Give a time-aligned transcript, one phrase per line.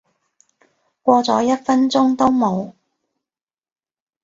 [1.03, 2.73] 過咗一分鐘都冇